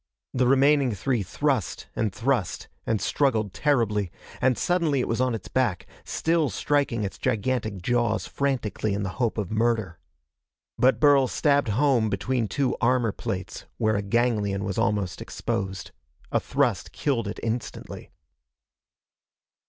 [0.33, 5.47] The remaining three thrust and thrust and struggled terribly and suddenly it was on its
[5.47, 9.99] back, still striking its gigantic jaws frantically in the hope of murder.
[10.79, 15.91] But Burl stabbed home between two armor plates where a ganglion was almost exposed.
[16.31, 18.09] A thrust killed it instantly.